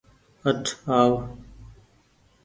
[0.47, 0.63] اٺ
[0.95, 1.09] آو